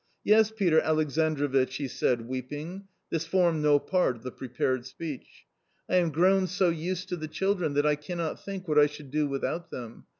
"Yes, 0.23 0.49
Peter 0.49 0.81
Alexandrovitch," 0.81 1.75
he 1.75 1.87
said, 1.87 2.27
weeping 2.27 2.87
(this 3.11 3.27
formed 3.27 3.61
no 3.61 3.77
part 3.77 4.15
of 4.15 4.23
the 4.23 4.31
prepared 4.31 4.83
speech), 4.87 5.45
"I 5.87 5.97
am 5.97 6.09
grown 6.09 6.47
so 6.47 6.69
used 6.69 7.07
to 7.09 7.15
the 7.15 7.27
children 7.27 7.75
that 7.75 7.85
I 7.85 7.93
cannot 7.95 8.43
think 8.43 8.67
what 8.67 8.79
I 8.79 8.87
should 8.87 9.11
do 9.11 9.27
without 9.27 9.69
them. 9.69 10.05